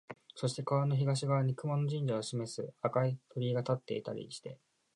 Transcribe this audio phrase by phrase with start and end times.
[0.33, 4.57] そして川の東側に熊野神社を示す赤い鳥居が立っていたりして、